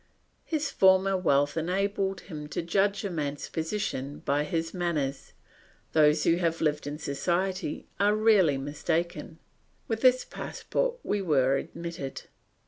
His 0.45 0.71
former 0.71 1.15
wealth 1.15 1.55
enabled 1.55 2.21
him 2.21 2.47
to 2.49 2.63
judge 2.63 3.05
a 3.05 3.09
man's 3.11 3.47
position 3.47 4.21
by 4.25 4.45
his 4.45 4.73
manners; 4.73 5.33
those 5.91 6.23
who 6.23 6.37
have 6.37 6.59
lived 6.59 6.87
in 6.87 6.97
society 6.97 7.85
are 7.99 8.15
rarely 8.15 8.57
mistaken; 8.57 9.37
with 9.87 10.01
this 10.01 10.25
passport 10.25 10.95
we 11.03 11.21
were 11.21 11.55
admitted. 11.55 12.23